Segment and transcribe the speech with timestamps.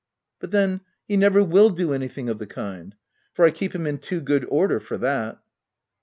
[0.39, 2.95] But then he never will do anything of the kind;
[3.33, 5.39] for I keep him in too good order for that."